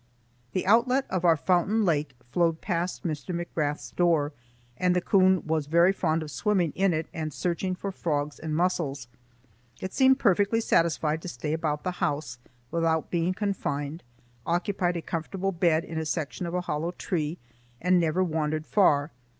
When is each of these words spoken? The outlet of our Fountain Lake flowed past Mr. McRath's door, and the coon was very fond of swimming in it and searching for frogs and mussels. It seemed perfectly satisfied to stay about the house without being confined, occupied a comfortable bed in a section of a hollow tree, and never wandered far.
The 0.53 0.65
outlet 0.65 1.05
of 1.11 1.23
our 1.23 1.37
Fountain 1.37 1.85
Lake 1.85 2.15
flowed 2.31 2.59
past 2.59 3.03
Mr. 3.03 3.35
McRath's 3.35 3.91
door, 3.91 4.33
and 4.75 4.95
the 4.95 4.99
coon 4.99 5.45
was 5.45 5.67
very 5.67 5.93
fond 5.93 6.23
of 6.23 6.31
swimming 6.31 6.71
in 6.73 6.91
it 6.91 7.05
and 7.13 7.31
searching 7.31 7.75
for 7.75 7.91
frogs 7.91 8.39
and 8.39 8.55
mussels. 8.55 9.07
It 9.79 9.93
seemed 9.93 10.17
perfectly 10.17 10.59
satisfied 10.59 11.21
to 11.21 11.27
stay 11.27 11.53
about 11.53 11.83
the 11.83 11.91
house 12.01 12.39
without 12.71 13.11
being 13.11 13.35
confined, 13.35 14.01
occupied 14.43 14.97
a 14.97 15.03
comfortable 15.03 15.51
bed 15.51 15.85
in 15.85 15.99
a 15.99 16.05
section 16.07 16.47
of 16.47 16.55
a 16.55 16.61
hollow 16.61 16.89
tree, 16.93 17.37
and 17.79 17.99
never 17.99 18.23
wandered 18.23 18.65
far. 18.65 19.11